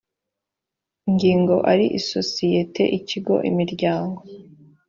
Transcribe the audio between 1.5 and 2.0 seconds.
ari